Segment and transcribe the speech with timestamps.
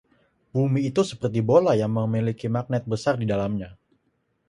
[0.53, 3.69] Bumi itu seperti bola yang memiliki magnet besar di dalamnya.